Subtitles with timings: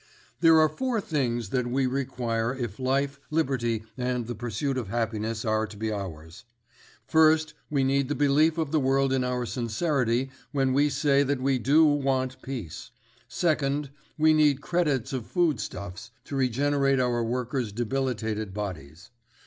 [0.39, 5.45] "There are four things that we require if life, liberty and the pursuit of happiness
[5.45, 6.43] are to be ours.
[7.05, 11.39] First, we need the belief of the world in our sincerity, when we say that
[11.39, 12.89] we do want peace.
[13.27, 19.11] Second, we need credits of food stuffs to regenerate our workers' debilitated bodies.